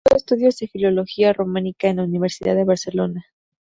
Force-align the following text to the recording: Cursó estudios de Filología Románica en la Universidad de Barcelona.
Cursó 0.03 0.15
estudios 0.17 0.57
de 0.57 0.67
Filología 0.67 1.31
Románica 1.31 1.87
en 1.87 1.97
la 1.97 2.05
Universidad 2.05 2.55
de 2.55 2.63
Barcelona. 2.63 3.23